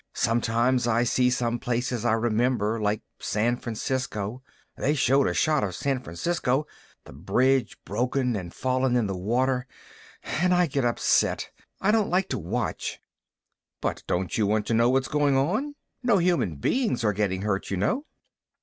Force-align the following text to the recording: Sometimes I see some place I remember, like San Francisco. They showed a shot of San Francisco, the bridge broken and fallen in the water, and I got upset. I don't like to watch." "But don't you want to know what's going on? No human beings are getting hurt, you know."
Sometimes 0.15 0.87
I 0.87 1.03
see 1.03 1.29
some 1.29 1.59
place 1.59 1.93
I 2.03 2.13
remember, 2.13 2.81
like 2.81 3.03
San 3.19 3.55
Francisco. 3.55 4.41
They 4.75 4.95
showed 4.95 5.27
a 5.27 5.33
shot 5.35 5.63
of 5.63 5.75
San 5.75 6.01
Francisco, 6.01 6.65
the 7.03 7.13
bridge 7.13 7.77
broken 7.85 8.35
and 8.35 8.51
fallen 8.51 8.95
in 8.95 9.05
the 9.05 9.15
water, 9.15 9.67
and 10.23 10.55
I 10.55 10.65
got 10.65 10.85
upset. 10.85 11.51
I 11.81 11.91
don't 11.91 12.09
like 12.09 12.29
to 12.29 12.39
watch." 12.39 12.99
"But 13.79 14.01
don't 14.07 14.35
you 14.39 14.47
want 14.47 14.65
to 14.65 14.73
know 14.73 14.89
what's 14.89 15.07
going 15.07 15.37
on? 15.37 15.75
No 16.01 16.17
human 16.17 16.55
beings 16.55 17.03
are 17.03 17.13
getting 17.13 17.43
hurt, 17.43 17.69
you 17.69 17.77
know." 17.77 18.07